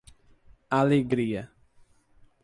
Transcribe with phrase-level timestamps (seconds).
[0.79, 1.45] Alegria